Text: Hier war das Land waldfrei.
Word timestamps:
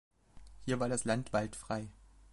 Hier 0.65 0.79
war 0.79 0.89
das 0.89 1.05
Land 1.05 1.31
waldfrei. 1.31 1.87